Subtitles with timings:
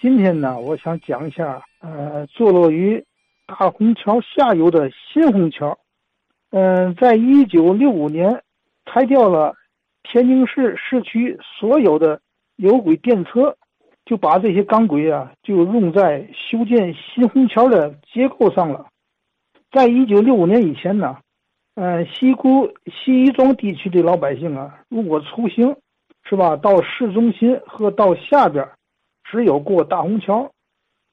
[0.00, 3.04] 今天呢，我想讲一下，呃，坐落于
[3.46, 5.78] 大虹桥下游的新虹桥。
[6.52, 8.42] 嗯，在一九六五年，
[8.86, 9.54] 拆掉了
[10.02, 12.18] 天津市市区所有的
[12.56, 13.54] 有轨电车，
[14.06, 18.86] 就把这些钢轨啊，就用在修建新虹桥的结构上了。
[19.70, 21.18] 在一九六五年以前呢，
[21.74, 25.76] 嗯，西沽西一庄地区的老百姓啊，如果出行，
[26.24, 28.66] 是吧，到市中心和到下边，
[29.30, 30.50] 只有过大虹桥，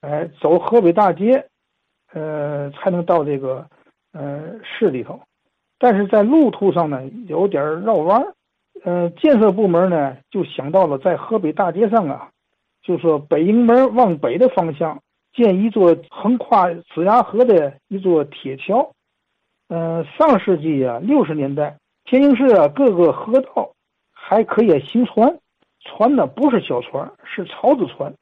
[0.01, 1.47] 哎，走河北大街，
[2.13, 3.67] 呃，才能到这个
[4.11, 5.19] 呃市里头。
[5.77, 8.33] 但是在路途上呢，有点绕弯儿。
[8.83, 12.29] 呃，建设部门呢就想到了在河北大街上啊，
[12.81, 14.99] 就说北营门往北的方向。
[15.33, 18.91] 建一座横跨子牙河的一座铁桥。
[19.69, 23.71] 嗯，上世纪啊六十年代，天津市啊各个河道
[24.11, 25.37] 还可以行船，
[25.87, 28.13] 船呢不是小船，是槽子船。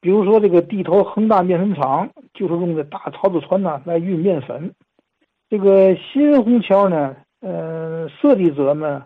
[0.00, 4.74] 比如说这个地头恒大面粉厂，就是用的大槽子船呢来运面粉。
[5.48, 9.02] 这个新虹桥呢，呃，设计者们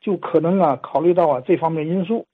[0.00, 2.26] 就可能啊考虑到啊这方面因素，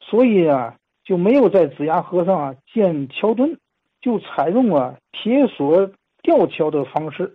[0.00, 3.58] 所以啊就没有在子牙河上啊建桥墩。
[4.02, 5.90] 就采用了铁索
[6.22, 7.34] 吊桥的方式，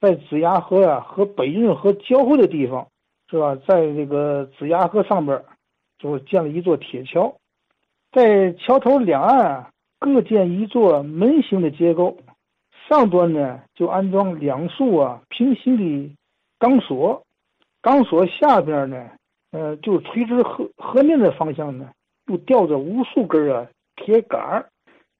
[0.00, 2.88] 在子牙河啊和北运河交汇的地方，
[3.30, 3.54] 是吧？
[3.68, 5.44] 在这个子牙河上边，
[6.04, 7.34] 就建了一座铁桥，
[8.12, 12.18] 在桥头两岸啊各建一座门形的结构，
[12.86, 16.14] 上端呢就安装两束啊平行的
[16.58, 17.22] 钢索，
[17.80, 19.12] 钢索下边呢，
[19.52, 21.90] 呃，就垂直河河面的方向呢，
[22.26, 23.66] 又吊着无数根啊
[23.96, 24.66] 铁杆。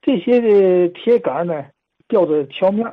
[0.03, 1.65] 这些的铁杆呢，
[2.09, 2.87] 吊在桥面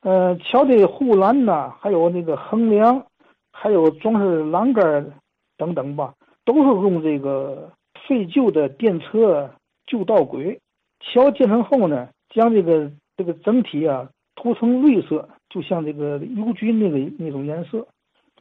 [0.00, 3.06] 呃，桥的护栏呐，还有那个横梁，
[3.52, 5.12] 还有装饰栏杆
[5.56, 6.12] 等等吧，
[6.48, 7.70] 都是用这个
[8.06, 9.50] 废旧的电车
[9.86, 10.58] 旧道轨。
[10.98, 17.86] 桥建成后呢，将这个这个整体啊涂成绿色，就像这个邮局那个那种颜色。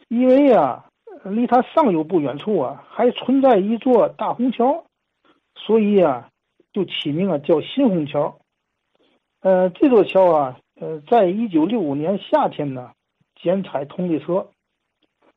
[0.07, 0.85] 因为啊，
[1.25, 4.85] 离它上游不远处啊，还存在一座大虹桥，
[5.55, 6.29] 所以啊。
[6.73, 8.37] 就起名啊，叫新虹桥。
[9.41, 12.91] 呃，这座桥啊，呃，在一九六五年夏天呢，
[13.33, 14.49] 剪彩通力车。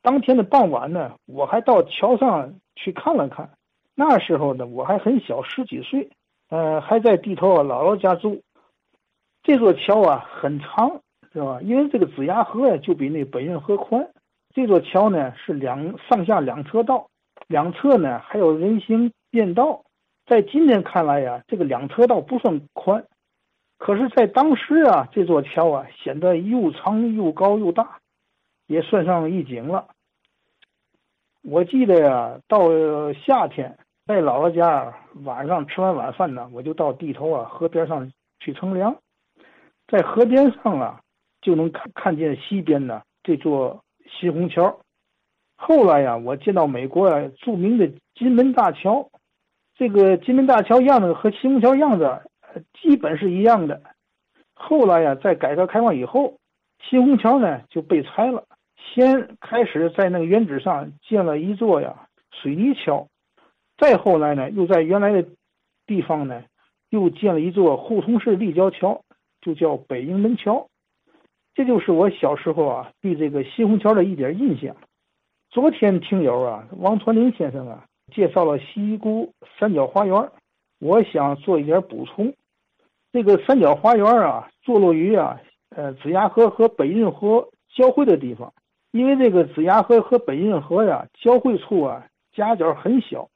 [0.03, 3.51] 当天的傍晚呢，我还到桥上去看了看。
[3.95, 6.11] 那时候呢，我还很小，十几岁，
[6.49, 8.41] 呃，还在地头姥姥家住。
[9.43, 11.01] 这座桥啊，很长，
[11.33, 11.61] 是吧？
[11.63, 14.09] 因为这个子牙河呀，就比那北运河宽。
[14.55, 17.09] 这座桥呢，是两上下两车道，
[17.47, 19.85] 两侧呢还有人行便道。
[20.27, 23.05] 在今天看来呀，这个两车道不算宽，
[23.79, 27.99] 可是，在当时啊，这座桥啊显得又长又高又大，
[28.67, 29.89] 也算上一景了。
[31.43, 32.61] 我记得呀，到
[33.12, 38.95] 夏天在姥姥家晚上吃完晚饭呢，我就到地头啊河边上去乘凉，
[39.89, 41.00] 在河边上啊
[41.41, 44.81] 就能看看见西边呢这座新虹桥。
[45.56, 49.09] 后来呀，我见到美国啊著名的金门大桥。
[49.77, 52.23] 这个金门大桥样子和新虹桥样子
[52.83, 53.81] 基本是一样的。
[54.53, 56.34] 后来呀，在改革开放以后，
[56.83, 58.45] 新虹桥呢就被拆了，
[58.95, 63.06] 先开始在那个原址上建了一座呀水泥桥，
[63.78, 65.28] 再后来呢，又在原来的
[65.87, 66.45] 地方呢
[66.89, 69.03] 又建了一座互通式立交桥，
[69.41, 70.69] 就叫北营门桥。
[71.55, 74.77] 这就是我小时候啊对这个西虹桥的一点印象。
[75.50, 77.87] 昨天听友啊王传林先生啊。
[78.12, 80.31] 介绍了西沽三角花园，
[80.81, 82.34] 我想做一点补充。
[83.12, 88.53] 这个三角花园啊，坐落于啊，呃，子牙河和北运河交汇的地方。
[88.91, 93.28] 因为这个子牙河和北运河呀，交汇处啊，夹角很小，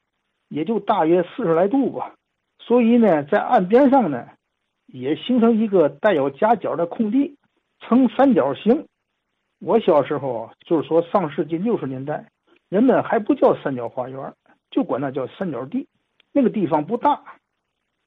[0.49, 2.15] 也就大约四十来度吧。
[2.59, 4.27] 所以呢，在岸边上呢，
[4.87, 7.37] 也形成一个带有夹角的空地，
[7.79, 8.87] 呈三角形。
[9.59, 12.27] 我小时候就是说上世纪六十年代，
[12.69, 14.33] 人们还不叫三角花园。
[14.71, 15.87] 就管那叫三角地，
[16.33, 17.23] 那个地方不大，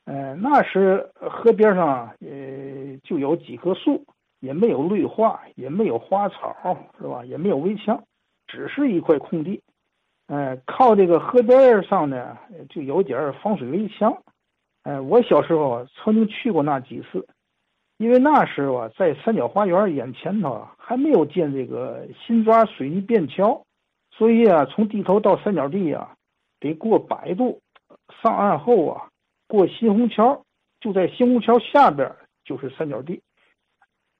[0.04, 4.04] 呃，那时河边上呃就有几棵树，
[4.40, 7.24] 也没有绿化，也没有花草，是吧？
[7.24, 8.02] 也没有围墙，
[8.46, 9.62] 只是一块空地，
[10.26, 12.36] 呃，靠这个河边上呢，
[12.68, 14.22] 就有点防水围墙，
[14.84, 17.26] 呃，我小时候曾经去过那几次，
[17.96, 23.64] 因为那时候啊，在三角花园眼前头啊还没有建这个新抓水泥便桥，
[24.10, 26.14] 所以啊，从地头到三角地啊。
[26.60, 27.60] 得过百度，
[28.20, 29.06] 上岸后啊，
[29.46, 30.42] 过新虹桥，
[30.80, 32.12] 就在新虹桥下边
[32.44, 33.22] 就是三角地。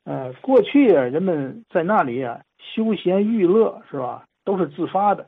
[0.09, 5.27] 呃，过去啊，人们在那里啊休闲娱乐是吧，都是自发的。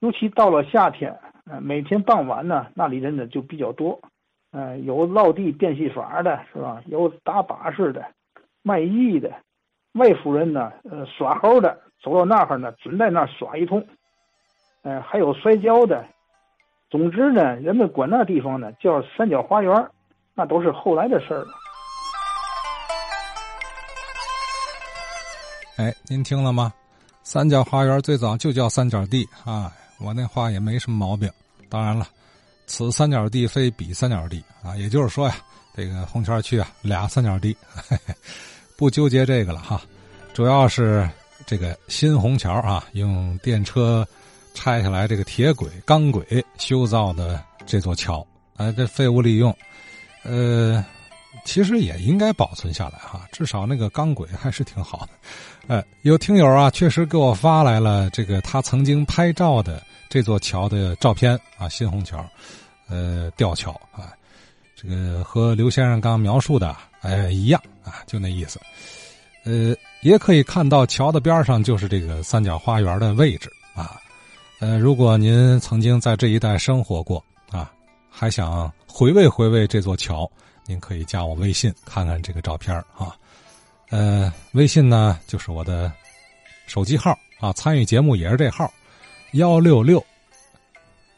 [0.00, 1.14] 尤其到了夏天，
[1.44, 4.00] 呃，每天傍晚呢，那里人呢就比较多。
[4.52, 6.80] 呃，有落地变戏法的，是吧？
[6.86, 8.06] 有打把式的，
[8.62, 9.30] 卖艺的，
[9.92, 13.86] 外夫人呢，呃，耍猴的，走到那儿呢，准在那儿耍一通。
[14.82, 16.02] 呃，还有摔跤的。
[16.88, 19.90] 总之呢，人们管那地方呢叫三角花园，
[20.34, 21.48] 那都是后来的事儿了。
[25.76, 26.72] 哎，您听了吗？
[27.22, 31.30] 三角花园最早就叫三角地啊，我那话也没什么毛病。
[31.68, 32.08] 当然了，
[32.66, 35.36] 此三角地非彼三角地啊，也就是说呀，
[35.76, 37.54] 这个红桥区啊俩三角地，
[38.74, 39.82] 不纠结这个了哈。
[40.32, 41.06] 主要是
[41.44, 44.06] 这个新虹桥啊，用电车
[44.54, 48.26] 拆下来这个铁轨、钢轨修造的这座桥，
[48.56, 49.54] 哎，这废物利用，
[50.22, 50.82] 呃。
[51.44, 55.08] 其实也应该保存下来哈，至少那个钢轨还是挺好的。
[55.68, 62.24] 呃，有听友啊，确实给我发来了这个他曾经拍照的这座桥的照片啊，新虹桥，
[62.88, 64.12] 呃，吊桥啊，
[64.74, 68.60] 这个和刘先生刚描述的哎一样啊，就那意思。
[69.44, 74.00] 呃，也可以看到桥的边上就是这个三角花园的位置啊。
[74.58, 77.72] 呃，如果您曾经在这一带生活过啊，
[78.10, 80.30] 还想回味回味这座桥。
[80.66, 83.16] 您可以加我微信看看这个照片啊，
[83.90, 85.92] 呃，微信呢就是我的
[86.66, 88.72] 手机号啊，参与节目也是这号，
[89.32, 90.04] 幺六六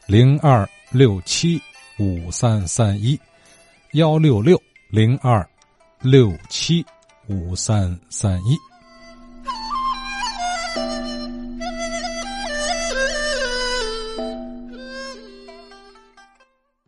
[0.05, 1.61] 零二六七
[1.97, 3.19] 五三三一，
[3.93, 5.47] 幺六六零二
[5.99, 6.85] 六七
[7.27, 8.68] 五三三一。